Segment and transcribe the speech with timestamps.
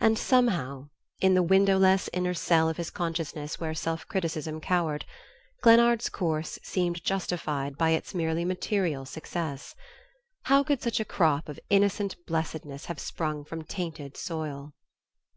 [0.00, 0.88] And somehow
[1.20, 5.04] in the windowless inner cell of his consciousness where self criticism cowered
[5.62, 9.76] Glennard's course seemed justified by its merely material success.
[10.46, 14.74] How could such a crop of innocent blessedness have sprung from tainted soil?